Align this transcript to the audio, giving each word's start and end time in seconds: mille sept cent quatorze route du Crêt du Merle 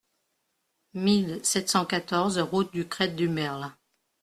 mille 0.95 1.45
sept 1.45 1.69
cent 1.69 1.85
quatorze 1.85 2.39
route 2.39 2.73
du 2.73 2.87
Crêt 2.87 3.09
du 3.09 3.29
Merle 3.29 3.71